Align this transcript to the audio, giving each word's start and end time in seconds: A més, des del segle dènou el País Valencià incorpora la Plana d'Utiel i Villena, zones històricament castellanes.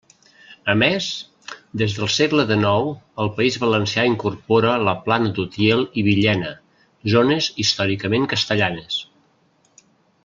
A 0.73 0.75
més, 0.83 1.09
des 1.81 1.93
del 1.97 2.09
segle 2.13 2.45
dènou 2.51 2.89
el 3.25 3.29
País 3.35 3.59
Valencià 3.65 4.07
incorpora 4.13 4.73
la 4.87 4.97
Plana 5.05 5.31
d'Utiel 5.41 5.85
i 6.03 6.05
Villena, 6.09 6.51
zones 7.17 7.51
històricament 7.65 8.27
castellanes. 8.33 8.99